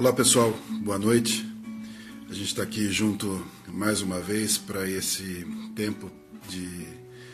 Olá 0.00 0.14
pessoal, 0.14 0.58
boa 0.82 0.98
noite. 0.98 1.46
A 2.30 2.32
gente 2.32 2.46
está 2.46 2.62
aqui 2.62 2.90
junto 2.90 3.44
mais 3.68 4.00
uma 4.00 4.18
vez 4.18 4.56
para 4.56 4.88
esse 4.88 5.46
tempo 5.76 6.10
de 6.48 6.88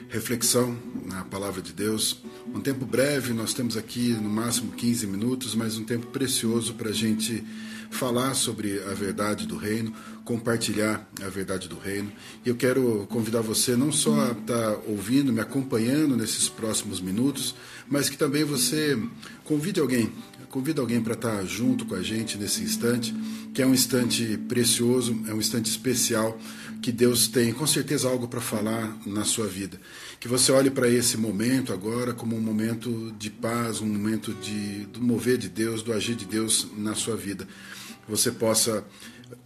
reflexão 0.08 0.76
na 1.04 1.22
palavra 1.22 1.62
de 1.62 1.72
Deus. 1.72 2.21
Um 2.52 2.60
tempo 2.60 2.84
breve, 2.84 3.32
nós 3.32 3.54
temos 3.54 3.76
aqui 3.76 4.08
no 4.14 4.29
máximo 4.29 4.72
15 4.72 5.06
minutos, 5.06 5.54
mas 5.54 5.79
um 5.79 5.84
tempo 5.84 6.08
precioso 6.08 6.74
para 6.74 6.88
a 6.90 6.92
gente 6.92 7.44
falar 7.88 8.35
sobre 8.35 8.83
a 8.83 8.94
verdade 8.94 9.46
do 9.46 9.56
reino, 9.56 9.94
compartilhar 10.24 11.08
a 11.24 11.28
verdade 11.28 11.69
do 11.69 11.78
reino. 11.78 12.10
E 12.44 12.48
eu 12.48 12.56
quero 12.56 13.06
convidar 13.08 13.42
você 13.42 13.76
não 13.76 13.92
só 13.92 14.22
a 14.22 14.33
estar 14.33 14.72
tá 14.72 14.78
ouvindo, 14.88 15.33
me 15.33 15.40
acompanhando 15.40 16.16
nesses 16.16 16.48
próximos 16.48 17.01
minutos, 17.01 17.55
mas 17.88 18.09
que 18.09 18.19
também 18.19 18.42
você 18.42 19.01
convide 19.45 19.78
alguém 19.78 20.12
Convido 20.57 20.80
alguém 20.80 21.02
para 21.02 21.12
estar 21.12 21.45
junto 21.45 21.84
com 21.84 21.95
a 21.95 22.02
gente 22.02 22.38
nesse 22.38 22.62
instante, 22.62 23.14
que 23.52 23.60
é 23.60 23.66
um 23.66 23.74
instante 23.74 24.38
precioso, 24.48 25.14
é 25.28 25.34
um 25.34 25.38
instante 25.38 25.69
especial, 25.69 26.41
que 26.80 26.91
Deus 26.91 27.28
tem 27.28 27.52
com 27.52 27.66
certeza 27.66 28.09
algo 28.09 28.27
para 28.27 28.41
falar 28.41 28.97
na 29.05 29.23
sua 29.23 29.47
vida. 29.47 29.78
Que 30.19 30.27
você 30.27 30.50
olhe 30.50 30.70
para 30.70 30.88
esse 30.88 31.19
momento 31.19 31.74
agora 31.74 32.14
como 32.14 32.34
um 32.34 32.41
momento 32.41 33.14
de 33.19 33.28
paz, 33.28 33.83
um 33.83 33.87
momento 33.87 34.33
de, 34.33 34.87
do 34.87 35.02
mover 35.02 35.37
de 35.37 35.50
Deus, 35.50 35.83
do 35.83 35.92
agir 35.92 36.14
de 36.14 36.24
Deus 36.24 36.66
na 36.75 36.95
sua 36.95 37.16
vida. 37.19 37.47
Você 38.09 38.33
possa 38.33 38.83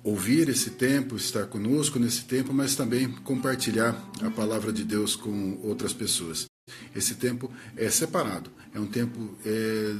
ouvir 0.04 0.48
esse 0.48 0.70
tempo, 0.70 1.16
estar 1.16 1.46
conosco 1.46 1.98
nesse 1.98 2.22
tempo, 2.22 2.54
mas 2.54 2.76
também 2.76 3.10
compartilhar 3.24 4.00
a 4.22 4.30
palavra 4.30 4.72
de 4.72 4.84
Deus 4.84 5.16
com 5.16 5.58
outras 5.64 5.92
pessoas. 5.92 6.46
Esse 6.94 7.16
tempo 7.16 7.50
é 7.76 7.90
separado, 7.90 8.48
é 8.72 8.78
um 8.78 8.86
tempo 8.86 9.36
é, 9.44 9.96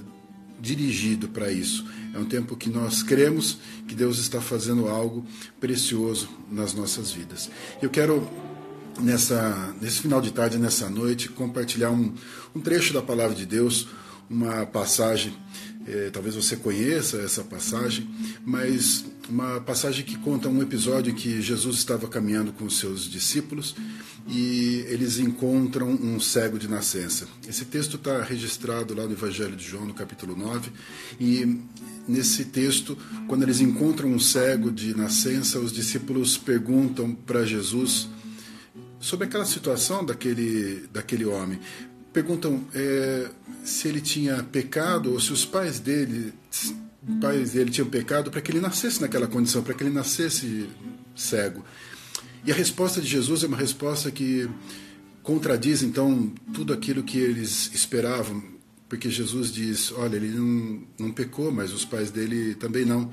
dirigido 0.60 1.28
para 1.28 1.50
isso. 1.50 1.84
É 2.14 2.18
um 2.18 2.24
tempo 2.24 2.56
que 2.56 2.68
nós 2.68 3.02
cremos 3.02 3.58
que 3.86 3.94
Deus 3.94 4.18
está 4.18 4.40
fazendo 4.40 4.88
algo 4.88 5.24
precioso 5.58 6.28
nas 6.50 6.74
nossas 6.74 7.12
vidas. 7.12 7.50
Eu 7.80 7.88
quero, 7.88 8.28
nessa, 9.00 9.74
nesse 9.80 10.00
final 10.00 10.20
de 10.20 10.30
tarde, 10.30 10.58
nessa 10.58 10.90
noite, 10.90 11.28
compartilhar 11.28 11.90
um, 11.90 12.12
um 12.54 12.60
trecho 12.60 12.92
da 12.92 13.00
palavra 13.02 13.34
de 13.34 13.46
Deus, 13.46 13.88
uma 14.28 14.66
passagem, 14.66 15.32
é, 15.86 16.10
talvez 16.10 16.34
você 16.34 16.56
conheça 16.56 17.16
essa 17.18 17.42
passagem, 17.42 18.08
mas 18.44 19.04
uma 19.30 19.60
passagem 19.60 20.04
que 20.04 20.18
conta 20.18 20.48
um 20.48 20.60
episódio 20.60 21.12
em 21.12 21.14
que 21.14 21.40
Jesus 21.40 21.76
estava 21.76 22.08
caminhando 22.08 22.52
com 22.52 22.64
os 22.64 22.78
seus 22.78 23.04
discípulos 23.04 23.76
e 24.26 24.84
eles 24.88 25.18
encontram 25.18 25.88
um 25.88 26.18
cego 26.18 26.58
de 26.58 26.68
nascença. 26.68 27.28
Esse 27.48 27.64
texto 27.64 27.96
está 27.96 28.22
registrado 28.22 28.92
lá 28.92 29.06
no 29.06 29.12
Evangelho 29.12 29.56
de 29.56 29.64
João, 29.64 29.86
no 29.86 29.94
capítulo 29.94 30.36
9, 30.36 30.70
e 31.18 31.60
nesse 32.06 32.46
texto, 32.46 32.98
quando 33.28 33.44
eles 33.44 33.60
encontram 33.60 34.10
um 34.10 34.18
cego 34.18 34.70
de 34.70 34.96
nascença, 34.96 35.58
os 35.58 35.72
discípulos 35.72 36.36
perguntam 36.36 37.14
para 37.14 37.44
Jesus 37.44 38.08
sobre 38.98 39.26
aquela 39.26 39.46
situação 39.46 40.04
daquele, 40.04 40.88
daquele 40.92 41.24
homem. 41.24 41.58
Perguntam 42.12 42.64
é, 42.74 43.30
se 43.64 43.86
ele 43.86 44.00
tinha 44.00 44.42
pecado 44.42 45.12
ou 45.12 45.20
se 45.20 45.32
os 45.32 45.44
pais 45.44 45.78
dele 45.78 46.34
pais 47.20 47.52
dele 47.52 47.70
tinham 47.70 47.88
pecado 47.88 48.30
para 48.30 48.40
que 48.40 48.50
ele 48.50 48.60
nascesse 48.60 49.00
naquela 49.00 49.26
condição, 49.26 49.62
para 49.62 49.74
que 49.74 49.82
ele 49.82 49.94
nascesse 49.94 50.68
cego. 51.14 51.64
E 52.44 52.52
a 52.52 52.54
resposta 52.54 53.00
de 53.00 53.06
Jesus 53.06 53.42
é 53.44 53.46
uma 53.46 53.56
resposta 53.56 54.10
que 54.10 54.48
contradiz 55.22 55.82
então 55.82 56.32
tudo 56.52 56.72
aquilo 56.72 57.02
que 57.02 57.18
eles 57.18 57.70
esperavam, 57.74 58.42
porque 58.88 59.10
Jesus 59.10 59.52
diz: 59.52 59.92
olha, 59.92 60.16
ele 60.16 60.28
não, 60.28 60.82
não 60.98 61.12
pecou, 61.12 61.52
mas 61.52 61.72
os 61.72 61.84
pais 61.84 62.10
dele 62.10 62.54
também 62.54 62.84
não. 62.84 63.10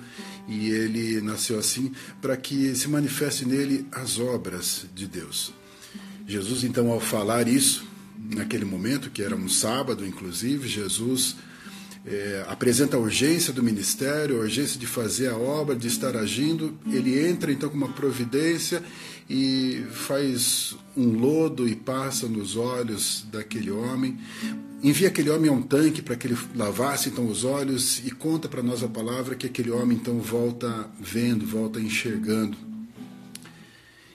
E 0.48 0.70
ele 0.70 1.22
nasceu 1.22 1.60
assim 1.60 1.92
para 2.22 2.36
que 2.38 2.74
se 2.76 2.88
manifeste 2.88 3.46
nele 3.46 3.86
as 3.92 4.18
obras 4.18 4.86
de 4.96 5.06
Deus. 5.06 5.54
Jesus, 6.26 6.64
então, 6.64 6.92
ao 6.92 7.00
falar 7.00 7.48
isso, 7.48 7.86
naquele 8.18 8.66
momento, 8.66 9.10
que 9.10 9.22
era 9.22 9.36
um 9.36 9.48
sábado, 9.48 10.06
inclusive, 10.06 10.68
Jesus 10.68 11.36
é, 12.10 12.46
apresenta 12.48 12.96
a 12.96 13.00
urgência 13.00 13.52
do 13.52 13.62
ministério, 13.62 14.38
a 14.38 14.40
urgência 14.40 14.80
de 14.80 14.88
fazer 14.88 15.28
a 15.28 15.38
obra, 15.38 15.76
de 15.76 15.88
estar 15.88 16.16
agindo. 16.16 16.78
Ele 16.90 17.28
entra 17.28 17.52
então 17.52 17.70
com 17.70 17.76
uma 17.76 17.90
providência 17.90 18.82
e 19.30 19.84
faz 19.92 20.76
um 20.96 21.20
lodo 21.20 21.68
e 21.68 21.76
passa 21.76 22.28
nos 22.28 22.56
olhos 22.56 23.26
daquele 23.30 23.70
homem. 23.70 24.18
Envia 24.82 25.10
aquele 25.10 25.30
homem 25.30 25.50
a 25.50 25.54
um 25.54 25.62
tanque 25.62 26.02
para 26.02 26.16
que 26.16 26.28
ele 26.28 26.38
lavasse 26.56 27.10
então 27.10 27.28
os 27.28 27.44
olhos 27.44 28.02
e 28.06 28.12
conta 28.12 28.48
para 28.48 28.64
nós 28.64 28.82
a 28.84 28.88
palavra 28.88 29.36
que 29.36 29.46
aquele 29.46 29.72
homem 29.72 29.98
então 29.98 30.20
volta 30.20 30.90
vendo, 31.00 31.46
volta 31.46 31.78
enxergando. 31.78 32.58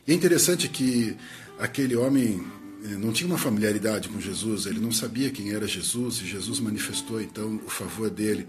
E 0.06 0.12
é 0.12 0.14
interessante 0.14 0.66
que 0.68 1.14
aquele 1.58 1.94
homem 1.94 2.42
não 2.98 3.12
tinha 3.12 3.28
uma 3.28 3.38
familiaridade 3.38 4.08
com 4.08 4.20
Jesus, 4.20 4.66
ele 4.66 4.80
não 4.80 4.92
sabia 4.92 5.30
quem 5.30 5.52
era 5.52 5.66
Jesus, 5.66 6.16
e 6.16 6.26
Jesus 6.26 6.60
manifestou 6.60 7.20
então 7.20 7.60
o 7.66 7.70
favor 7.70 8.10
dele 8.10 8.46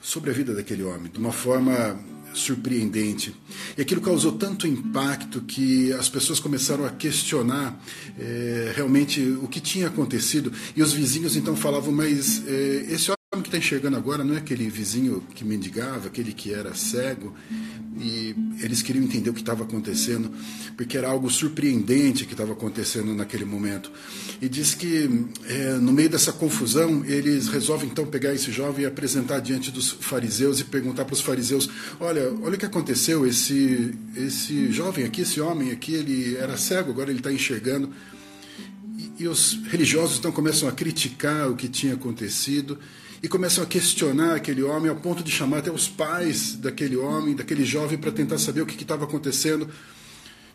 sobre 0.00 0.30
a 0.30 0.32
vida 0.32 0.54
daquele 0.54 0.82
homem, 0.82 1.10
de 1.10 1.18
uma 1.18 1.32
forma 1.32 1.98
surpreendente. 2.32 3.34
E 3.76 3.82
aquilo 3.82 4.00
causou 4.00 4.32
tanto 4.32 4.66
impacto 4.66 5.40
que 5.40 5.92
as 5.94 6.08
pessoas 6.08 6.38
começaram 6.38 6.84
a 6.84 6.90
questionar 6.90 7.82
é, 8.18 8.72
realmente 8.76 9.20
o 9.42 9.48
que 9.48 9.60
tinha 9.60 9.88
acontecido. 9.88 10.52
E 10.76 10.82
os 10.82 10.92
vizinhos 10.92 11.36
então 11.36 11.56
falavam: 11.56 11.92
Mas 11.92 12.46
é, 12.46 12.86
esse 12.90 13.15
está 13.56 13.58
enxergando 13.58 13.96
agora 13.96 14.22
não 14.22 14.34
é 14.34 14.38
aquele 14.38 14.68
vizinho 14.68 15.22
que 15.34 15.44
mendigava, 15.44 16.06
aquele 16.06 16.32
que 16.32 16.52
era 16.52 16.74
cego? 16.74 17.34
e 17.98 18.34
eles 18.60 18.82
queriam 18.82 19.04
entender 19.04 19.30
o 19.30 19.34
que 19.34 19.40
estava 19.40 19.64
acontecendo, 19.64 20.30
porque 20.76 20.98
era 20.98 21.08
algo 21.08 21.30
surpreendente 21.30 22.26
que 22.26 22.32
estava 22.32 22.52
acontecendo 22.52 23.14
naquele 23.14 23.44
momento. 23.44 23.90
E 24.40 24.48
diz 24.48 24.74
que, 24.74 25.08
é, 25.46 25.72
no 25.74 25.92
meio 25.92 26.10
dessa 26.10 26.32
confusão, 26.32 27.04
eles 27.06 27.48
resolvem 27.48 27.88
então 27.88 28.06
pegar 28.06 28.34
esse 28.34 28.52
jovem 28.52 28.84
e 28.84 28.86
apresentar 28.86 29.40
diante 29.40 29.70
dos 29.70 29.90
fariseus 29.90 30.60
e 30.60 30.64
perguntar 30.64 31.04
para 31.04 31.14
os 31.14 31.20
fariseus: 31.20 31.68
olha, 31.98 32.30
olha 32.42 32.56
o 32.56 32.58
que 32.58 32.66
aconteceu, 32.66 33.26
esse, 33.26 33.94
esse 34.14 34.70
jovem 34.70 35.04
aqui, 35.04 35.22
esse 35.22 35.40
homem 35.40 35.70
aqui, 35.70 35.94
ele 35.94 36.36
era 36.36 36.56
cego, 36.56 36.90
agora 36.90 37.10
ele 37.10 37.20
está 37.20 37.32
enxergando. 37.32 37.90
E, 39.18 39.26
os 39.26 39.58
religiosos 39.68 40.18
então 40.18 40.30
começam 40.30 40.68
a 40.68 40.72
criticar 40.72 41.50
o 41.50 41.56
que 41.56 41.68
tinha 41.68 41.94
acontecido 41.94 42.78
e 43.22 43.28
começam 43.28 43.64
a 43.64 43.66
questionar 43.66 44.34
aquele 44.34 44.62
homem 44.62 44.90
ao 44.90 44.96
ponto 44.96 45.22
de 45.22 45.30
chamar 45.30 45.58
até 45.58 45.70
os 45.70 45.88
pais 45.88 46.54
daquele 46.54 46.96
homem, 46.96 47.34
daquele 47.34 47.64
jovem, 47.64 47.98
para 47.98 48.12
tentar 48.12 48.38
saber 48.38 48.60
o 48.60 48.66
que 48.66 48.80
estava 48.82 49.04
acontecendo. 49.04 49.68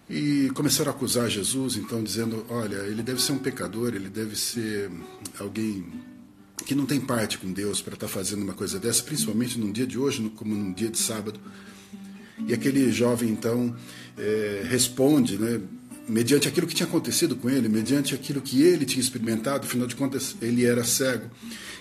E 0.09 0.51
começaram 0.53 0.91
a 0.91 0.93
acusar 0.93 1.29
Jesus, 1.29 1.77
então, 1.77 2.03
dizendo: 2.03 2.45
olha, 2.49 2.77
ele 2.87 3.01
deve 3.01 3.21
ser 3.21 3.31
um 3.31 3.37
pecador, 3.37 3.93
ele 3.95 4.09
deve 4.09 4.35
ser 4.35 4.91
alguém 5.39 5.85
que 6.65 6.75
não 6.75 6.85
tem 6.85 6.99
parte 6.99 7.37
com 7.37 7.51
Deus 7.51 7.81
para 7.81 7.93
estar 7.93 8.07
tá 8.07 8.11
fazendo 8.11 8.43
uma 8.43 8.53
coisa 8.53 8.79
dessa, 8.79 9.03
principalmente 9.03 9.57
num 9.57 9.71
dia 9.71 9.87
de 9.87 9.97
hoje, 9.97 10.31
como 10.35 10.53
num 10.53 10.73
dia 10.73 10.89
de 10.89 10.97
sábado. 10.97 11.39
E 12.47 12.53
aquele 12.53 12.91
jovem, 12.91 13.29
então, 13.29 13.75
é, 14.17 14.63
responde, 14.67 15.37
né, 15.37 15.61
mediante 16.07 16.47
aquilo 16.47 16.67
que 16.67 16.75
tinha 16.75 16.87
acontecido 16.87 17.35
com 17.35 17.49
ele, 17.49 17.69
mediante 17.69 18.13
aquilo 18.13 18.41
que 18.41 18.61
ele 18.61 18.85
tinha 18.85 19.01
experimentado, 19.01 19.65
afinal 19.65 19.87
de 19.87 19.95
contas, 19.95 20.35
ele 20.41 20.65
era 20.65 20.83
cego. 20.83 21.29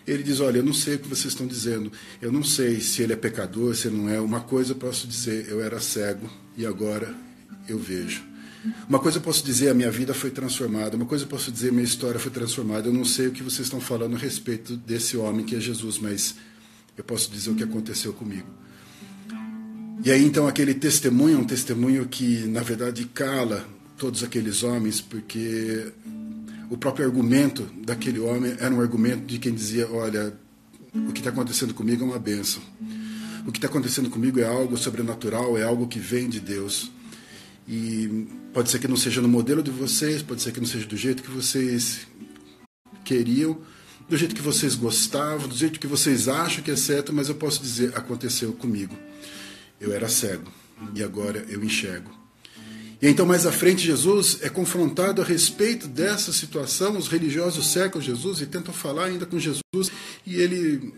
Ele 0.06 0.22
diz: 0.22 0.40
Olha, 0.40 0.58
eu 0.58 0.62
não 0.62 0.72
sei 0.72 0.94
o 0.94 0.98
que 0.98 1.08
vocês 1.08 1.32
estão 1.32 1.46
dizendo, 1.46 1.90
eu 2.20 2.32
não 2.32 2.42
sei 2.42 2.80
se 2.80 3.02
ele 3.02 3.12
é 3.12 3.16
pecador, 3.16 3.74
se 3.74 3.88
não 3.88 4.08
é. 4.08 4.20
Uma 4.20 4.40
coisa 4.40 4.72
eu 4.72 4.76
posso 4.76 5.06
dizer: 5.06 5.46
eu 5.48 5.62
era 5.62 5.80
cego 5.80 6.28
e 6.56 6.66
agora 6.66 7.14
eu 7.68 7.78
vejo. 7.78 8.22
Uma 8.88 8.98
coisa 8.98 9.18
eu 9.18 9.22
posso 9.22 9.44
dizer: 9.44 9.70
a 9.70 9.74
minha 9.74 9.90
vida 9.90 10.12
foi 10.12 10.30
transformada. 10.30 10.96
Uma 10.96 11.06
coisa 11.06 11.24
eu 11.24 11.28
posso 11.28 11.50
dizer: 11.50 11.72
minha 11.72 11.84
história 11.84 12.20
foi 12.20 12.30
transformada. 12.30 12.88
Eu 12.88 12.92
não 12.92 13.04
sei 13.04 13.28
o 13.28 13.32
que 13.32 13.42
vocês 13.42 13.66
estão 13.66 13.80
falando 13.80 14.16
a 14.16 14.18
respeito 14.18 14.76
desse 14.76 15.16
homem 15.16 15.44
que 15.44 15.56
é 15.56 15.60
Jesus, 15.60 15.98
mas 15.98 16.34
eu 16.96 17.04
posso 17.04 17.30
dizer 17.30 17.50
o 17.50 17.54
que 17.54 17.64
aconteceu 17.64 18.12
comigo. 18.12 18.48
E 20.02 20.10
aí 20.10 20.24
então 20.24 20.46
aquele 20.46 20.74
testemunho 20.74 21.40
um 21.40 21.44
testemunho 21.44 22.06
que 22.08 22.46
na 22.46 22.62
verdade 22.62 23.04
cala 23.04 23.66
todos 23.98 24.22
aqueles 24.22 24.62
homens, 24.62 24.98
porque 25.00 25.92
o 26.70 26.78
próprio 26.78 27.04
argumento 27.04 27.68
daquele 27.84 28.20
homem 28.20 28.54
era 28.60 28.72
um 28.72 28.80
argumento 28.80 29.26
de 29.26 29.38
quem 29.38 29.52
dizia: 29.52 29.90
Olha, 29.90 30.32
o 30.94 31.12
que 31.12 31.18
está 31.18 31.30
acontecendo 31.30 31.74
comigo 31.74 32.04
é 32.04 32.06
uma 32.06 32.18
benção. 32.18 32.62
O 33.44 33.50
que 33.50 33.58
está 33.58 33.66
acontecendo 33.66 34.08
comigo 34.08 34.38
é 34.38 34.46
algo 34.46 34.76
sobrenatural, 34.76 35.58
é 35.58 35.64
algo 35.64 35.88
que 35.88 35.98
vem 35.98 36.28
de 36.28 36.38
Deus. 36.38 36.90
E 37.66 38.28
pode 38.52 38.70
ser 38.70 38.78
que 38.78 38.86
não 38.86 38.96
seja 38.96 39.20
no 39.20 39.28
modelo 39.28 39.62
de 39.62 39.70
vocês, 39.70 40.22
pode 40.22 40.42
ser 40.42 40.52
que 40.52 40.60
não 40.60 40.66
seja 40.66 40.86
do 40.86 40.96
jeito 40.96 41.22
que 41.22 41.30
vocês 41.30 42.06
queriam, 43.04 43.58
do 44.08 44.16
jeito 44.16 44.34
que 44.34 44.42
vocês 44.42 44.76
gostavam, 44.76 45.48
do 45.48 45.54
jeito 45.56 45.80
que 45.80 45.86
vocês 45.86 46.28
acham 46.28 46.62
que 46.62 46.70
é 46.70 46.76
certo, 46.76 47.12
mas 47.12 47.28
eu 47.28 47.34
posso 47.34 47.60
dizer: 47.60 47.96
aconteceu 47.96 48.52
comigo. 48.52 48.96
Eu 49.80 49.92
era 49.92 50.08
cego 50.08 50.52
e 50.94 51.02
agora 51.02 51.44
eu 51.48 51.64
enxergo. 51.64 52.19
E 53.02 53.08
então, 53.08 53.24
mais 53.24 53.46
à 53.46 53.52
frente, 53.52 53.86
Jesus 53.86 54.38
é 54.42 54.48
confrontado 54.50 55.22
a 55.22 55.24
respeito 55.24 55.88
dessa 55.88 56.32
situação. 56.32 56.98
Os 56.98 57.08
religiosos 57.08 57.66
cercam 57.68 58.00
Jesus 58.00 58.40
e 58.40 58.46
tentam 58.46 58.74
falar 58.74 59.06
ainda 59.06 59.24
com 59.24 59.38
Jesus. 59.38 59.90
E 60.26 60.36
ele 60.36 60.92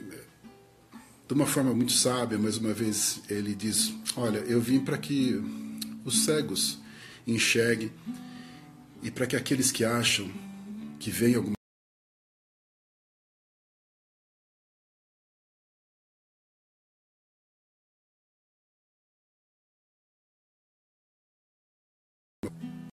de 1.33 1.35
uma 1.35 1.47
forma 1.47 1.73
muito 1.73 1.93
sábia, 1.93 2.37
mais 2.37 2.59
uma 2.59 2.75
vez, 2.75 3.21
ele 3.31 3.55
diz: 3.55 3.91
Olha, 4.17 4.39
eu 4.41 4.61
vim 4.61 4.81
para 4.81 4.99
que 4.99 5.43
os 6.05 6.25
cegos 6.25 6.79
enxerguem 7.27 7.91
e 9.03 9.11
para 9.11 9.27
que 9.27 9.35
aqueles 9.35 9.73
que 9.73 9.83
acham 9.83 10.31
que 10.99 11.11
vem 11.11 11.35
alguma 11.35 11.62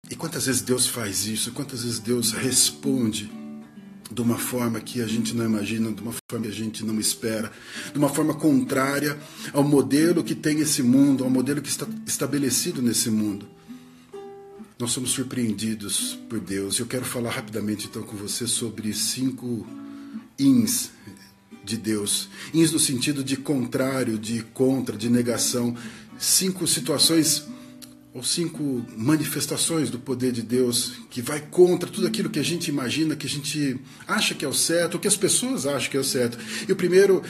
E 0.09 0.15
quantas 0.15 0.45
vezes 0.45 0.61
Deus 0.61 0.87
faz 0.87 1.25
isso? 1.25 1.51
Quantas 1.51 1.83
vezes 1.83 1.99
Deus 1.99 2.31
responde 2.31 3.31
de 4.11 4.21
uma 4.21 4.37
forma 4.37 4.79
que 4.79 5.01
a 5.01 5.07
gente 5.07 5.33
não 5.33 5.45
imagina, 5.45 5.91
de 5.91 6.01
uma 6.01 6.13
forma 6.29 6.45
que 6.45 6.51
a 6.51 6.55
gente 6.55 6.85
não 6.85 6.99
espera, 6.99 7.51
de 7.91 7.97
uma 7.97 8.09
forma 8.09 8.35
contrária 8.35 9.17
ao 9.51 9.63
modelo 9.63 10.23
que 10.23 10.35
tem 10.35 10.59
esse 10.59 10.83
mundo, 10.83 11.23
ao 11.23 11.29
modelo 11.29 11.61
que 11.61 11.69
está 11.69 11.87
estabelecido 12.05 12.81
nesse 12.81 13.09
mundo. 13.09 13.47
Nós 14.77 14.91
somos 14.91 15.11
surpreendidos 15.11 16.19
por 16.29 16.39
Deus. 16.39 16.77
Eu 16.77 16.85
quero 16.85 17.05
falar 17.05 17.31
rapidamente 17.31 17.87
então 17.87 18.03
com 18.03 18.15
você 18.15 18.45
sobre 18.45 18.93
cinco 18.93 19.65
ins 20.37 20.91
de 21.63 21.77
Deus. 21.77 22.29
Ins 22.53 22.71
no 22.71 22.79
sentido 22.79 23.23
de 23.23 23.37
contrário, 23.37 24.19
de 24.19 24.43
contra, 24.53 24.95
de 24.95 25.09
negação. 25.09 25.75
Cinco 26.19 26.67
situações 26.67 27.47
ou 28.15 28.23
cinco 28.23 28.85
manifestações 28.95 29.89
do 29.89 29.99
poder 29.99 30.31
de 30.31 30.41
Deus 30.41 30.93
que 31.09 31.21
vai 31.21 31.41
contra 31.41 31.89
tudo 31.89 32.07
aquilo 32.07 32.29
que 32.29 32.39
a 32.39 32.43
gente 32.43 32.69
imagina, 32.69 33.13
que 33.13 33.27
a 33.27 33.29
gente 33.29 33.77
acha 34.07 34.33
que 34.33 34.45
é 34.45 34.47
o 34.47 34.53
certo, 34.53 34.93
ou 34.93 34.99
que 35.01 35.07
as 35.07 35.17
pessoas 35.17 35.65
acham 35.65 35.91
que 35.91 35.97
é 35.97 35.99
o 35.99 36.03
certo. 36.03 36.37
E 36.65 36.71
o 36.71 36.77
primeiro 36.77 37.21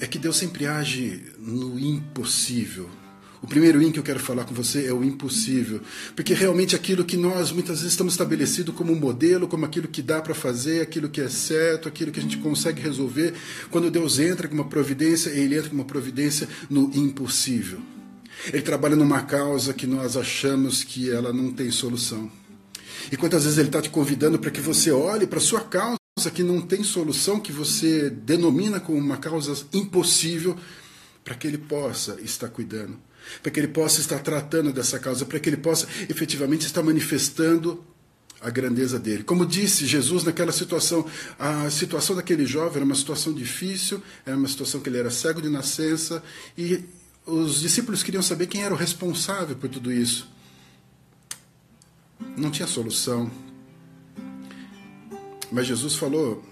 é 0.00 0.06
que 0.06 0.20
Deus 0.20 0.36
sempre 0.36 0.66
age 0.66 1.20
no 1.36 1.76
impossível. 1.80 2.88
O 3.42 3.46
primeiro 3.48 3.82
in 3.82 3.90
que 3.90 3.98
eu 3.98 4.04
quero 4.04 4.20
falar 4.20 4.44
com 4.44 4.54
você 4.54 4.86
é 4.86 4.92
o 4.92 5.02
impossível, 5.02 5.80
porque 6.14 6.32
realmente 6.32 6.76
aquilo 6.76 7.04
que 7.04 7.16
nós 7.16 7.50
muitas 7.50 7.78
vezes 7.78 7.92
estamos 7.92 8.12
estabelecido 8.12 8.72
como 8.72 8.94
modelo, 8.94 9.48
como 9.48 9.64
aquilo 9.64 9.88
que 9.88 10.02
dá 10.02 10.20
para 10.20 10.34
fazer, 10.34 10.80
aquilo 10.80 11.08
que 11.08 11.20
é 11.20 11.28
certo, 11.28 11.88
aquilo 11.88 12.12
que 12.12 12.20
a 12.20 12.22
gente 12.22 12.36
consegue 12.36 12.80
resolver, 12.80 13.34
quando 13.68 13.90
Deus 13.90 14.20
entra 14.20 14.46
com 14.46 14.54
uma 14.54 14.68
providência, 14.68 15.30
ele 15.30 15.56
entra 15.56 15.70
com 15.70 15.74
uma 15.74 15.84
providência 15.84 16.46
no 16.68 16.88
impossível. 16.94 17.80
Ele 18.46 18.62
trabalha 18.62 18.96
numa 18.96 19.22
causa 19.22 19.74
que 19.74 19.86
nós 19.86 20.16
achamos 20.16 20.82
que 20.82 21.10
ela 21.10 21.32
não 21.32 21.52
tem 21.52 21.70
solução. 21.70 22.30
E 23.10 23.16
quantas 23.16 23.44
vezes 23.44 23.58
ele 23.58 23.68
está 23.68 23.80
te 23.80 23.90
convidando 23.90 24.38
para 24.38 24.50
que 24.50 24.60
você 24.60 24.90
olhe 24.90 25.26
para 25.26 25.40
sua 25.40 25.60
causa 25.60 25.98
que 26.34 26.42
não 26.42 26.60
tem 26.60 26.82
solução, 26.82 27.40
que 27.40 27.52
você 27.52 28.10
denomina 28.10 28.78
como 28.78 28.98
uma 28.98 29.16
causa 29.16 29.56
impossível, 29.72 30.56
para 31.24 31.34
que 31.34 31.46
ele 31.46 31.56
possa 31.56 32.20
estar 32.20 32.48
cuidando, 32.48 32.98
para 33.42 33.50
que 33.50 33.60
ele 33.60 33.68
possa 33.68 34.00
estar 34.00 34.18
tratando 34.18 34.72
dessa 34.72 34.98
causa, 34.98 35.24
para 35.24 35.38
que 35.38 35.48
ele 35.48 35.56
possa 35.56 35.86
efetivamente 36.08 36.66
estar 36.66 36.82
manifestando 36.82 37.82
a 38.40 38.50
grandeza 38.50 38.98
dele. 38.98 39.22
Como 39.22 39.46
disse 39.46 39.86
Jesus 39.86 40.24
naquela 40.24 40.52
situação, 40.52 41.06
a 41.38 41.70
situação 41.70 42.16
daquele 42.16 42.46
jovem 42.46 42.76
era 42.76 42.84
uma 42.84 42.94
situação 42.94 43.32
difícil, 43.32 44.02
era 44.26 44.36
uma 44.36 44.48
situação 44.48 44.80
que 44.80 44.88
ele 44.88 44.98
era 44.98 45.10
cego 45.10 45.40
de 45.40 45.48
nascença 45.48 46.22
e 46.56 46.84
os 47.30 47.60
discípulos 47.60 48.02
queriam 48.02 48.22
saber 48.22 48.46
quem 48.46 48.62
era 48.62 48.74
o 48.74 48.76
responsável 48.76 49.56
por 49.56 49.68
tudo 49.68 49.92
isso. 49.92 50.28
Não 52.36 52.50
tinha 52.50 52.66
solução. 52.66 53.30
Mas 55.50 55.66
Jesus 55.66 55.94
falou: 55.94 56.44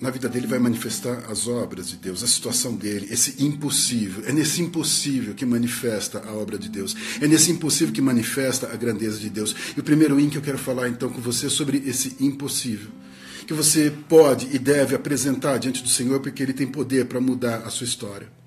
na 0.00 0.10
vida 0.10 0.28
dele 0.28 0.46
vai 0.46 0.58
manifestar 0.58 1.24
as 1.30 1.46
obras 1.46 1.88
de 1.88 1.96
Deus, 1.96 2.22
a 2.22 2.26
situação 2.26 2.74
dele, 2.74 3.08
esse 3.10 3.42
impossível. 3.42 4.24
É 4.26 4.32
nesse 4.32 4.62
impossível 4.62 5.34
que 5.34 5.44
manifesta 5.44 6.22
a 6.26 6.32
obra 6.32 6.58
de 6.58 6.68
Deus. 6.68 6.96
É 7.20 7.28
nesse 7.28 7.50
impossível 7.52 7.92
que 7.92 8.00
manifesta 8.00 8.72
a 8.72 8.76
grandeza 8.76 9.18
de 9.18 9.28
Deus. 9.28 9.54
E 9.76 9.80
o 9.80 9.84
primeiro 9.84 10.18
in 10.18 10.30
que 10.30 10.38
eu 10.38 10.42
quero 10.42 10.58
falar 10.58 10.88
então 10.88 11.10
com 11.10 11.20
você 11.20 11.46
é 11.46 11.50
sobre 11.50 11.82
esse 11.86 12.16
impossível. 12.18 12.90
Que 13.46 13.52
você 13.52 13.92
pode 14.08 14.48
e 14.54 14.58
deve 14.58 14.94
apresentar 14.94 15.58
diante 15.58 15.82
do 15.82 15.88
Senhor, 15.88 16.20
porque 16.20 16.42
Ele 16.42 16.52
tem 16.52 16.66
poder 16.66 17.06
para 17.06 17.20
mudar 17.20 17.58
a 17.58 17.70
sua 17.70 17.84
história. 17.84 18.39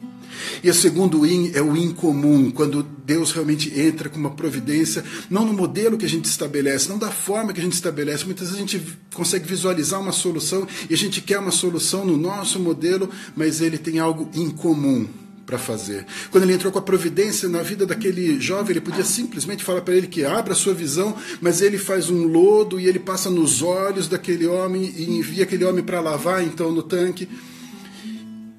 E 0.64 0.70
o 0.70 0.74
segundo 0.74 1.26
in 1.26 1.52
é 1.54 1.62
o 1.62 1.76
incomum, 1.76 2.50
quando 2.50 2.84
Deus 2.84 3.34
realmente 3.34 3.78
entra 3.78 4.08
com 4.08 4.18
uma 4.18 4.32
providência, 4.32 5.04
não 5.30 5.46
no 5.46 5.52
modelo 5.52 5.98
que 5.98 6.06
a 6.06 6.10
gente 6.10 6.24
estabelece, 6.26 6.88
não 6.88 6.98
da 6.98 7.12
forma 7.12 7.52
que 7.52 7.60
a 7.60 7.64
gente 7.64 7.74
estabelece. 7.74 8.24
Muitas 8.24 8.48
vezes 8.48 8.64
a 8.64 8.66
gente 8.66 8.98
consegue 9.14 9.46
visualizar 9.46 10.00
uma 10.00 10.14
solução 10.14 10.66
e 10.90 10.94
a 10.94 10.98
gente 10.98 11.20
quer 11.20 11.38
uma 11.40 11.52
solução 11.52 12.06
no 12.06 12.16
nosso 12.16 12.62
modelo, 12.62 13.10
mas 13.36 13.60
ele 13.60 13.78
tem 13.78 14.00
algo 14.00 14.30
incomum 14.34 15.06
para 15.46 15.58
fazer. 15.58 16.06
Quando 16.32 16.44
ele 16.46 16.54
entrou 16.54 16.72
com 16.72 16.80
a 16.80 16.82
providência 16.82 17.50
na 17.50 17.62
vida 17.62 17.86
daquele 17.86 18.40
jovem, 18.40 18.72
ele 18.72 18.82
podia 18.82 19.04
simplesmente 19.04 19.66
falar 19.66 19.82
para 19.82 19.96
ele 19.96 20.08
que 20.08 20.24
abra 20.24 20.54
a 20.54 20.56
sua 20.56 20.74
visão, 20.74 21.14
mas 21.42 21.62
ele 21.62 21.78
faz 21.78 22.10
um 22.10 22.26
lodo 22.26 22.80
e 22.80 22.88
ele 22.88 23.00
passa 23.00 23.30
nos 23.30 23.62
olhos 23.62 24.08
daquele 24.08 24.48
homem 24.48 24.94
e 24.96 25.18
envia 25.18 25.44
aquele 25.44 25.66
homem 25.66 25.84
para 25.84 26.00
lavar 26.00 26.42
então 26.42 26.72
no 26.72 26.82
tanque. 26.82 27.28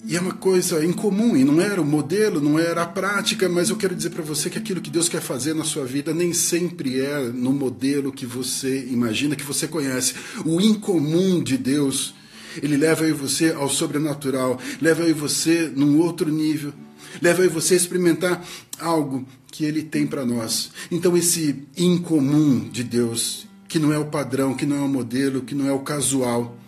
E 0.06 0.16
é 0.16 0.20
uma 0.20 0.34
coisa 0.34 0.84
incomum, 0.84 1.34
e 1.34 1.44
não 1.44 1.62
era 1.62 1.80
o 1.80 1.84
modelo, 1.84 2.38
não 2.38 2.58
era 2.58 2.82
a 2.82 2.86
prática, 2.86 3.48
mas 3.48 3.70
eu 3.70 3.76
quero 3.76 3.94
dizer 3.94 4.10
para 4.10 4.22
você 4.22 4.50
que 4.50 4.58
aquilo 4.58 4.82
que 4.82 4.90
Deus 4.90 5.08
quer 5.08 5.22
fazer 5.22 5.54
na 5.54 5.64
sua 5.64 5.86
vida 5.86 6.12
nem 6.12 6.34
sempre 6.34 7.00
é 7.00 7.20
no 7.20 7.54
modelo 7.54 8.12
que 8.12 8.26
você 8.26 8.86
imagina, 8.90 9.34
que 9.34 9.42
você 9.42 9.66
conhece. 9.66 10.14
O 10.44 10.60
incomum 10.60 11.42
de 11.42 11.56
Deus, 11.56 12.14
ele 12.62 12.76
leva 12.76 13.08
e 13.08 13.12
você 13.12 13.52
ao 13.52 13.70
sobrenatural, 13.70 14.60
leva 14.78 15.08
e 15.08 15.12
você 15.14 15.72
num 15.74 15.98
outro 15.98 16.30
nível, 16.30 16.74
leva 17.22 17.42
e 17.42 17.48
você 17.48 17.72
a 17.72 17.78
experimentar 17.78 18.44
algo 18.78 19.26
que 19.50 19.64
ele 19.64 19.82
tem 19.82 20.06
para 20.06 20.26
nós. 20.26 20.70
Então, 20.90 21.16
esse 21.16 21.64
incomum 21.78 22.68
de 22.68 22.84
Deus, 22.84 23.46
que 23.66 23.78
não 23.78 23.90
é 23.90 23.98
o 23.98 24.04
padrão, 24.04 24.54
que 24.54 24.66
não 24.66 24.76
é 24.76 24.80
o 24.80 24.88
modelo, 24.88 25.40
que 25.40 25.54
não 25.54 25.66
é 25.66 25.72
o 25.72 25.78
casual, 25.78 26.58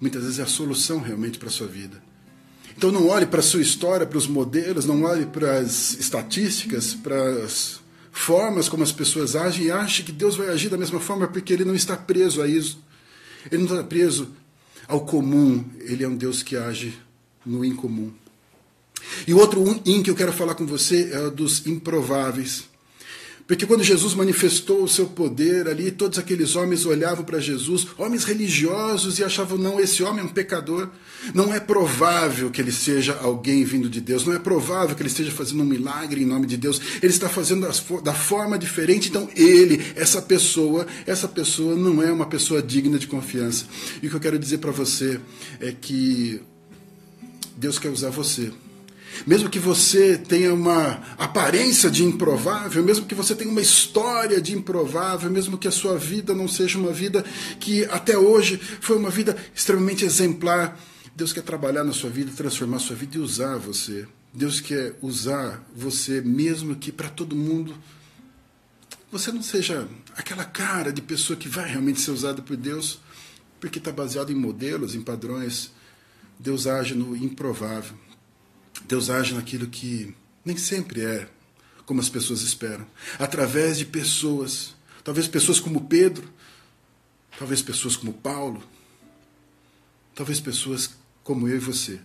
muitas 0.00 0.24
vezes 0.24 0.40
é 0.40 0.42
a 0.42 0.46
solução 0.46 0.98
realmente 0.98 1.38
para 1.38 1.46
a 1.46 1.52
sua 1.52 1.68
vida. 1.68 2.02
Então 2.76 2.90
não 2.90 3.08
olhe 3.08 3.26
para 3.26 3.40
a 3.40 3.42
sua 3.42 3.60
história, 3.60 4.06
para 4.06 4.18
os 4.18 4.26
modelos, 4.26 4.84
não 4.84 5.02
olhe 5.02 5.26
para 5.26 5.58
as 5.58 5.94
estatísticas, 5.94 6.94
para 6.94 7.44
as 7.44 7.80
formas 8.10 8.68
como 8.68 8.82
as 8.82 8.92
pessoas 8.92 9.34
agem 9.34 9.66
e 9.66 9.70
ache 9.70 10.02
que 10.02 10.12
Deus 10.12 10.36
vai 10.36 10.48
agir 10.48 10.68
da 10.68 10.76
mesma 10.76 11.00
forma 11.00 11.26
porque 11.26 11.52
ele 11.52 11.64
não 11.64 11.74
está 11.74 11.96
preso 11.96 12.42
a 12.42 12.48
isso. 12.48 12.78
Ele 13.50 13.64
não 13.64 13.72
está 13.72 13.84
preso 13.84 14.28
ao 14.86 15.00
comum, 15.00 15.64
ele 15.80 16.04
é 16.04 16.08
um 16.08 16.16
Deus 16.16 16.42
que 16.42 16.56
age 16.56 16.98
no 17.44 17.64
incomum. 17.64 18.12
E 19.26 19.34
o 19.34 19.38
outro 19.38 19.62
in 19.84 20.02
que 20.02 20.10
eu 20.10 20.14
quero 20.14 20.32
falar 20.32 20.54
com 20.54 20.66
você 20.66 21.10
é 21.12 21.20
o 21.20 21.30
dos 21.30 21.66
improváveis. 21.66 22.64
Porque 23.46 23.66
quando 23.66 23.82
Jesus 23.82 24.14
manifestou 24.14 24.84
o 24.84 24.88
seu 24.88 25.06
poder 25.06 25.66
ali, 25.66 25.90
todos 25.90 26.18
aqueles 26.18 26.54
homens 26.54 26.86
olhavam 26.86 27.24
para 27.24 27.40
Jesus, 27.40 27.86
homens 27.98 28.24
religiosos, 28.24 29.18
e 29.18 29.24
achavam: 29.24 29.58
não, 29.58 29.80
esse 29.80 30.02
homem 30.02 30.20
é 30.20 30.24
um 30.24 30.28
pecador. 30.28 30.88
Não 31.34 31.52
é 31.52 31.60
provável 31.60 32.50
que 32.50 32.60
ele 32.60 32.72
seja 32.72 33.14
alguém 33.20 33.64
vindo 33.64 33.88
de 33.88 34.00
Deus. 34.00 34.24
Não 34.24 34.34
é 34.34 34.38
provável 34.38 34.94
que 34.94 35.02
ele 35.02 35.08
esteja 35.08 35.30
fazendo 35.30 35.62
um 35.62 35.66
milagre 35.66 36.22
em 36.22 36.26
nome 36.26 36.46
de 36.46 36.56
Deus. 36.56 36.80
Ele 37.02 37.12
está 37.12 37.28
fazendo 37.28 37.68
da 38.02 38.14
forma 38.14 38.58
diferente. 38.58 39.08
Então, 39.08 39.28
ele, 39.36 39.84
essa 39.94 40.22
pessoa, 40.22 40.86
essa 41.06 41.28
pessoa 41.28 41.76
não 41.76 42.02
é 42.02 42.12
uma 42.12 42.26
pessoa 42.26 42.62
digna 42.62 42.98
de 42.98 43.06
confiança. 43.06 43.66
E 44.02 44.06
o 44.06 44.10
que 44.10 44.16
eu 44.16 44.20
quero 44.20 44.38
dizer 44.38 44.58
para 44.58 44.72
você 44.72 45.20
é 45.60 45.72
que 45.72 46.40
Deus 47.56 47.78
quer 47.78 47.90
usar 47.90 48.10
você 48.10 48.52
mesmo 49.26 49.48
que 49.48 49.58
você 49.58 50.16
tenha 50.16 50.52
uma 50.52 51.02
aparência 51.18 51.90
de 51.90 52.04
improvável, 52.04 52.82
mesmo 52.82 53.06
que 53.06 53.14
você 53.14 53.34
tenha 53.34 53.50
uma 53.50 53.60
história 53.60 54.40
de 54.40 54.54
improvável, 54.54 55.30
mesmo 55.30 55.58
que 55.58 55.68
a 55.68 55.72
sua 55.72 55.96
vida 55.98 56.34
não 56.34 56.48
seja 56.48 56.78
uma 56.78 56.92
vida 56.92 57.24
que 57.60 57.84
até 57.86 58.16
hoje 58.16 58.60
foi 58.80 58.96
uma 58.96 59.10
vida 59.10 59.36
extremamente 59.54 60.04
exemplar, 60.04 60.78
Deus 61.14 61.32
quer 61.32 61.42
trabalhar 61.42 61.84
na 61.84 61.92
sua 61.92 62.08
vida, 62.08 62.32
transformar 62.34 62.76
a 62.76 62.80
sua 62.80 62.96
vida 62.96 63.16
e 63.16 63.20
usar 63.20 63.58
você. 63.58 64.06
Deus 64.32 64.60
quer 64.60 64.96
usar 65.02 65.62
você, 65.76 66.22
mesmo 66.22 66.74
que 66.74 66.90
para 66.90 67.10
todo 67.10 67.36
mundo 67.36 67.74
você 69.10 69.30
não 69.30 69.42
seja 69.42 69.86
aquela 70.16 70.44
cara 70.44 70.90
de 70.90 71.02
pessoa 71.02 71.36
que 71.36 71.48
vai 71.48 71.68
realmente 71.68 72.00
ser 72.00 72.12
usada 72.12 72.40
por 72.40 72.56
Deus, 72.56 72.98
porque 73.60 73.78
está 73.78 73.92
baseado 73.92 74.32
em 74.32 74.34
modelos, 74.34 74.94
em 74.94 75.02
padrões. 75.02 75.70
Deus 76.38 76.66
age 76.66 76.94
no 76.94 77.14
improvável. 77.14 77.94
Deus 78.92 79.08
age 79.08 79.32
naquilo 79.32 79.66
que 79.68 80.14
nem 80.44 80.54
sempre 80.54 81.00
é 81.00 81.26
como 81.86 81.98
as 81.98 82.10
pessoas 82.10 82.42
esperam. 82.42 82.86
Através 83.18 83.78
de 83.78 83.86
pessoas, 83.86 84.74
talvez 85.02 85.26
pessoas 85.26 85.58
como 85.58 85.88
Pedro, 85.88 86.30
talvez 87.38 87.62
pessoas 87.62 87.96
como 87.96 88.12
Paulo, 88.12 88.62
talvez 90.14 90.40
pessoas 90.40 90.90
como 91.24 91.48
eu 91.48 91.56
e 91.56 91.58
você. 91.58 92.00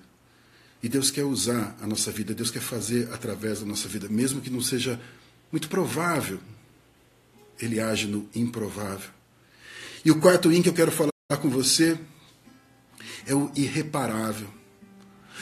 E 0.82 0.88
Deus 0.88 1.12
quer 1.12 1.26
usar 1.26 1.76
a 1.82 1.86
nossa 1.86 2.10
vida, 2.10 2.34
Deus 2.34 2.50
quer 2.50 2.62
fazer 2.62 3.12
através 3.12 3.60
da 3.60 3.66
nossa 3.66 3.90
vida, 3.90 4.08
mesmo 4.08 4.40
que 4.40 4.50
não 4.50 4.62
seja 4.62 4.98
muito 5.52 5.68
provável. 5.68 6.40
Ele 7.60 7.82
age 7.82 8.08
no 8.08 8.30
improvável. 8.34 9.10
E 10.06 10.10
o 10.10 10.22
quarto 10.22 10.54
in 10.54 10.62
que 10.62 10.70
eu 10.70 10.74
quero 10.74 10.94
falar 10.94 11.42
com 11.42 11.50
você 11.50 12.00
é 13.26 13.36
o 13.36 13.52
irreparável. 13.58 14.56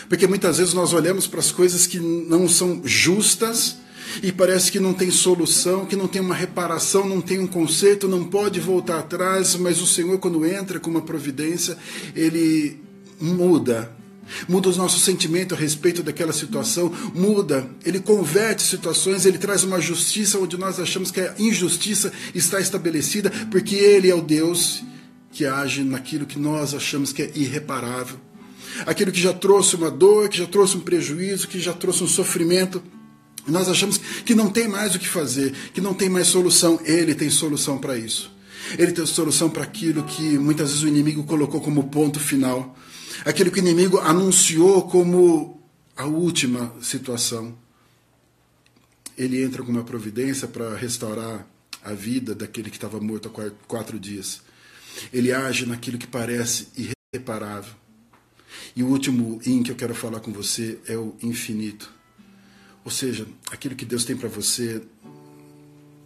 Porque 0.07 0.27
muitas 0.27 0.57
vezes 0.57 0.73
nós 0.73 0.93
olhamos 0.93 1.27
para 1.27 1.39
as 1.39 1.51
coisas 1.51 1.87
que 1.87 1.99
não 1.99 2.47
são 2.47 2.81
justas 2.83 3.77
e 4.21 4.31
parece 4.31 4.71
que 4.71 4.79
não 4.79 4.93
tem 4.93 5.11
solução, 5.11 5.85
que 5.85 5.95
não 5.95 6.07
tem 6.07 6.21
uma 6.21 6.35
reparação, 6.35 7.07
não 7.07 7.21
tem 7.21 7.39
um 7.39 7.47
conserto, 7.47 8.07
não 8.07 8.23
pode 8.23 8.59
voltar 8.59 8.99
atrás, 8.99 9.55
mas 9.55 9.81
o 9.81 9.87
Senhor, 9.87 10.17
quando 10.19 10.45
entra 10.45 10.79
com 10.79 10.89
uma 10.89 11.01
providência, 11.01 11.77
ele 12.15 12.79
muda. 13.19 13.91
Muda 14.47 14.69
os 14.69 14.77
nossos 14.77 15.03
sentimentos 15.03 15.55
a 15.55 15.61
respeito 15.61 16.01
daquela 16.01 16.33
situação, 16.33 16.91
muda, 17.13 17.69
ele 17.85 17.99
converte 17.99 18.63
situações, 18.63 19.23
ele 19.23 19.37
traz 19.37 19.63
uma 19.63 19.79
justiça 19.79 20.39
onde 20.39 20.57
nós 20.57 20.79
achamos 20.79 21.11
que 21.11 21.21
a 21.21 21.35
injustiça 21.37 22.11
está 22.33 22.59
estabelecida, 22.59 23.31
porque 23.51 23.75
ele 23.75 24.09
é 24.09 24.15
o 24.15 24.21
Deus 24.21 24.83
que 25.31 25.45
age 25.45 25.83
naquilo 25.83 26.25
que 26.25 26.39
nós 26.39 26.73
achamos 26.73 27.13
que 27.13 27.21
é 27.21 27.31
irreparável. 27.35 28.24
Aquilo 28.85 29.11
que 29.11 29.21
já 29.21 29.33
trouxe 29.33 29.75
uma 29.75 29.91
dor, 29.91 30.29
que 30.29 30.37
já 30.37 30.45
trouxe 30.45 30.77
um 30.77 30.81
prejuízo, 30.81 31.47
que 31.47 31.59
já 31.59 31.73
trouxe 31.73 32.03
um 32.03 32.07
sofrimento. 32.07 32.81
Nós 33.47 33.69
achamos 33.69 33.97
que 33.97 34.33
não 34.33 34.49
tem 34.49 34.67
mais 34.67 34.95
o 34.95 34.99
que 34.99 35.07
fazer, 35.07 35.53
que 35.73 35.79
não 35.79 35.93
tem 35.93 36.09
mais 36.09 36.27
solução. 36.27 36.79
Ele 36.83 37.13
tem 37.13 37.29
solução 37.29 37.77
para 37.77 37.97
isso. 37.97 38.31
Ele 38.77 38.91
tem 38.91 39.05
solução 39.05 39.49
para 39.49 39.63
aquilo 39.63 40.03
que 40.03 40.37
muitas 40.37 40.69
vezes 40.69 40.83
o 40.83 40.87
inimigo 40.87 41.23
colocou 41.23 41.61
como 41.61 41.89
ponto 41.89 42.19
final. 42.19 42.75
Aquilo 43.23 43.51
que 43.51 43.59
o 43.59 43.63
inimigo 43.63 43.99
anunciou 43.99 44.83
como 44.83 45.61
a 45.95 46.05
última 46.05 46.73
situação. 46.81 47.55
Ele 49.17 49.41
entra 49.43 49.63
com 49.63 49.71
uma 49.71 49.83
providência 49.83 50.47
para 50.47 50.75
restaurar 50.75 51.47
a 51.83 51.93
vida 51.93 52.33
daquele 52.33 52.69
que 52.69 52.77
estava 52.77 52.99
morto 52.99 53.29
há 53.29 53.51
quatro 53.67 53.99
dias. 53.99 54.41
Ele 55.13 55.31
age 55.31 55.65
naquilo 55.65 55.97
que 55.97 56.07
parece 56.07 56.67
irreparável. 57.13 57.73
E 58.75 58.83
o 58.83 58.87
último 58.87 59.39
in 59.45 59.63
que 59.63 59.71
eu 59.71 59.75
quero 59.75 59.95
falar 59.95 60.19
com 60.19 60.31
você 60.31 60.79
é 60.87 60.97
o 60.97 61.15
infinito. 61.23 61.93
Ou 62.83 62.91
seja, 62.91 63.25
aquilo 63.49 63.75
que 63.75 63.85
Deus 63.85 64.03
tem 64.03 64.17
para 64.17 64.27
você 64.27 64.81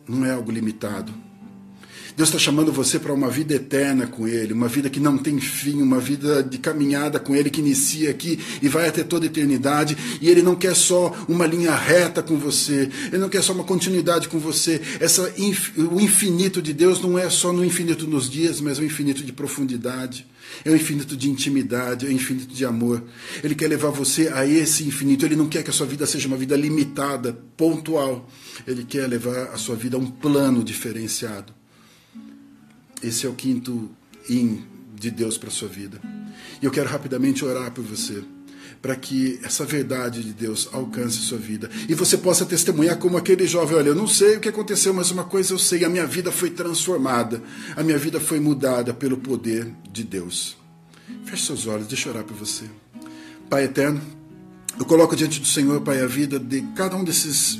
não 0.07 0.23
é 0.25 0.31
algo 0.31 0.51
limitado. 0.51 1.13
Deus 2.15 2.29
está 2.29 2.39
chamando 2.39 2.71
você 2.71 2.99
para 2.99 3.13
uma 3.13 3.29
vida 3.29 3.53
eterna 3.53 4.07
com 4.07 4.27
Ele, 4.27 4.53
uma 4.53 4.67
vida 4.67 4.89
que 4.89 4.99
não 4.99 5.17
tem 5.17 5.39
fim, 5.39 5.81
uma 5.81 5.99
vida 5.99 6.43
de 6.43 6.57
caminhada 6.57 7.19
com 7.19 7.35
Ele 7.35 7.49
que 7.49 7.61
inicia 7.61 8.09
aqui 8.09 8.39
e 8.61 8.67
vai 8.67 8.87
até 8.87 9.03
toda 9.03 9.25
a 9.25 9.27
eternidade. 9.27 9.97
E 10.21 10.29
Ele 10.29 10.41
não 10.41 10.55
quer 10.55 10.75
só 10.75 11.15
uma 11.27 11.45
linha 11.45 11.73
reta 11.75 12.21
com 12.21 12.37
você, 12.37 12.89
Ele 13.07 13.19
não 13.19 13.29
quer 13.29 13.43
só 13.43 13.53
uma 13.53 13.63
continuidade 13.63 14.27
com 14.27 14.39
você. 14.39 14.81
Essa, 14.99 15.33
o 15.91 15.99
infinito 15.99 16.61
de 16.61 16.73
Deus 16.73 17.01
não 17.01 17.17
é 17.17 17.29
só 17.29 17.53
no 17.53 17.63
infinito 17.63 18.07
nos 18.07 18.29
dias, 18.29 18.59
mas 18.59 18.79
o 18.79 18.83
infinito 18.83 19.23
de 19.23 19.31
profundidade. 19.31 20.25
É 20.65 20.71
o 20.71 20.75
infinito 20.75 21.15
de 21.15 21.29
intimidade, 21.29 22.05
é 22.05 22.09
o 22.09 22.11
infinito 22.11 22.53
de 22.53 22.65
amor. 22.65 23.03
Ele 23.43 23.55
quer 23.55 23.67
levar 23.67 23.91
você 23.91 24.29
a 24.29 24.45
esse 24.45 24.83
infinito. 24.83 25.25
Ele 25.25 25.35
não 25.35 25.47
quer 25.47 25.63
que 25.63 25.69
a 25.69 25.73
sua 25.73 25.85
vida 25.85 26.05
seja 26.05 26.27
uma 26.27 26.37
vida 26.37 26.55
limitada, 26.55 27.37
pontual. 27.55 28.27
Ele 28.67 28.83
quer 28.83 29.07
levar 29.07 29.49
a 29.53 29.57
sua 29.57 29.75
vida 29.75 29.95
a 29.95 29.99
um 29.99 30.07
plano 30.07 30.63
diferenciado. 30.63 31.58
Esse 33.01 33.25
é 33.25 33.29
o 33.29 33.33
quinto 33.33 33.89
in 34.29 34.63
de 34.95 35.09
Deus 35.09 35.37
para 35.37 35.49
sua 35.49 35.67
vida. 35.67 35.99
E 36.61 36.65
eu 36.65 36.71
quero 36.71 36.89
rapidamente 36.89 37.45
orar 37.45 37.71
por 37.71 37.83
você, 37.83 38.21
para 38.81 38.95
que 38.95 39.39
essa 39.43 39.65
verdade 39.65 40.23
de 40.23 40.33
Deus 40.33 40.69
alcance 40.71 41.17
sua 41.17 41.37
vida 41.37 41.69
e 41.87 41.93
você 41.93 42.17
possa 42.17 42.45
testemunhar 42.45 42.97
como 42.97 43.17
aquele 43.17 43.47
jovem: 43.47 43.77
olha, 43.77 43.89
eu 43.89 43.95
não 43.95 44.07
sei 44.07 44.37
o 44.37 44.39
que 44.39 44.49
aconteceu, 44.49 44.93
mas 44.93 45.11
uma 45.11 45.23
coisa 45.23 45.53
eu 45.53 45.59
sei: 45.59 45.85
a 45.85 45.89
minha 45.89 46.05
vida 46.05 46.31
foi 46.31 46.49
transformada, 46.49 47.41
a 47.75 47.83
minha 47.83 47.97
vida 47.97 48.19
foi 48.19 48.39
mudada 48.39 48.93
pelo 48.93 49.17
poder 49.17 49.71
de 49.91 50.03
Deus. 50.03 50.57
Feche 51.25 51.45
seus 51.45 51.67
olhos, 51.67 51.87
deixa 51.87 52.09
eu 52.09 52.13
orar 52.13 52.25
por 52.25 52.35
você. 52.35 52.65
Pai 53.49 53.63
eterno, 53.63 54.01
eu 54.77 54.85
coloco 54.85 55.15
diante 55.15 55.39
do 55.39 55.47
Senhor, 55.47 55.81
Pai, 55.81 56.01
a 56.01 56.07
vida 56.07 56.39
de 56.39 56.61
cada 56.75 56.95
um 56.95 57.03
desses 57.03 57.59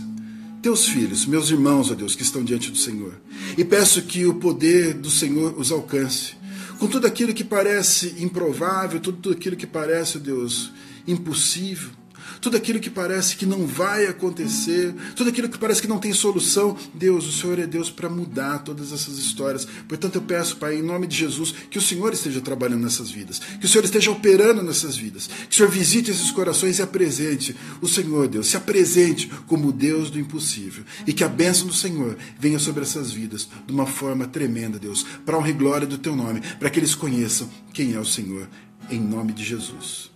teus 0.62 0.88
filhos, 0.88 1.26
meus 1.26 1.50
irmãos, 1.50 1.92
ó 1.92 1.94
Deus, 1.94 2.16
que 2.16 2.24
estão 2.24 2.44
diante 2.44 2.72
do 2.72 2.78
Senhor. 2.78 3.14
E 3.58 3.64
peço 3.64 4.02
que 4.02 4.26
o 4.26 4.36
poder 4.36 4.94
do 4.94 5.10
Senhor 5.10 5.56
os 5.58 5.72
alcance. 5.72 6.34
Com 6.78 6.88
tudo 6.88 7.08
aquilo 7.08 7.34
que 7.34 7.44
parece 7.44 8.16
improvável, 8.20 9.00
tudo 9.00 9.32
aquilo 9.32 9.56
que 9.56 9.68
parece, 9.68 10.18
ó 10.18 10.20
Deus, 10.20 10.72
impossível 11.08 11.99
tudo 12.42 12.58
aquilo 12.58 12.80
que 12.80 12.90
parece 12.90 13.36
que 13.36 13.46
não 13.46 13.66
vai 13.66 14.06
acontecer, 14.06 14.94
tudo 15.16 15.30
aquilo 15.30 15.50
que 15.50 15.58
parece 15.58 15.82
que 15.82 15.88
não 15.88 16.00
tem 16.00 16.14
solução. 16.14 16.78
Deus, 16.94 17.28
o 17.28 17.32
Senhor 17.32 17.60
é 17.60 17.68
Deus 17.68 17.90
para 17.90 18.10
mudar 18.10 18.60
todas 18.60 18.92
essas 18.92 19.18
histórias. 19.18 19.68
Portanto, 19.88 20.16
eu 20.16 20.22
peço, 20.22 20.58
Pai, 20.58 20.78
em 20.78 20.82
nome 20.82 21.08
de 21.08 21.16
Jesus, 21.16 21.54
que 21.70 21.78
o 21.78 21.82
Senhor 21.82 22.14
esteja 22.14 22.42
trabalhando 22.42 22.84
nessas 22.84 23.12
vidas, 23.12 23.40
que 23.60 23.66
o 23.66 23.70
Senhor 23.70 23.84
esteja 23.84 24.12
operando 24.12 24.64
nessas 24.64 24.96
vidas, 24.96 25.28
que 25.28 25.54
o 25.54 25.56
Senhor 25.56 25.70
visite 25.70 26.12
esses 26.12 26.32
corações 26.32 26.80
e 26.80 26.82
apresente 26.82 27.56
o 27.82 27.88
Senhor, 27.88 28.28
Deus, 28.28 28.48
se 28.48 28.58
apresente 28.58 29.30
como 29.48 29.70
o 29.70 29.74
Deus 29.74 30.10
do 30.10 30.20
impossível 30.20 30.84
e 31.06 31.14
que 31.14 31.24
a 31.24 31.30
bênção 31.30 31.68
do 31.68 31.74
Senhor 31.74 32.18
venha 32.40 32.60
sobre 32.60 32.84
essas 32.84 33.12
vidas 33.12 33.50
de 33.66 33.74
uma 33.74 33.86
forma 33.86 34.28
tremenda, 34.28 34.80
Deus, 34.80 35.06
para 35.26 35.38
honra 35.38 35.50
e 35.50 35.54
glória 35.54 35.88
do 35.88 35.98
Teu 35.98 36.16
nome, 36.16 36.42
para 36.60 36.70
que 36.70 36.80
eles 36.80 36.96
conheçam 36.96 37.50
quem 37.74 37.94
é 37.94 38.00
o 38.00 38.06
Senhor, 38.06 38.48
em 38.90 39.00
nome 39.00 39.34
de 39.34 39.44
Jesus. 39.44 40.10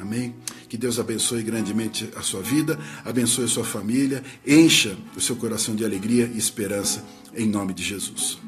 Amém? 0.00 0.34
Que 0.74 0.78
Deus 0.78 0.98
abençoe 0.98 1.44
grandemente 1.44 2.10
a 2.16 2.20
sua 2.20 2.42
vida, 2.42 2.76
abençoe 3.04 3.44
a 3.44 3.48
sua 3.48 3.62
família, 3.62 4.24
encha 4.44 4.96
o 5.16 5.20
seu 5.20 5.36
coração 5.36 5.72
de 5.76 5.84
alegria 5.84 6.28
e 6.34 6.36
esperança, 6.36 7.04
em 7.32 7.46
nome 7.46 7.72
de 7.72 7.84
Jesus. 7.84 8.40